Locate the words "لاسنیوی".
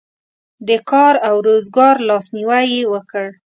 2.09-2.65